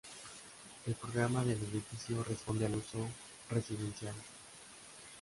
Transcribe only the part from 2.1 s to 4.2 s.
responde al uso residencial.